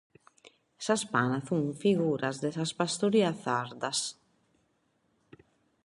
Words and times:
Sas 0.85 1.03
Panas 1.11 1.43
sunt 1.51 1.67
figuras 1.83 2.39
de 2.45 2.49
sas 2.57 2.71
paristòrias 2.79 3.39
sardas. 3.45 3.99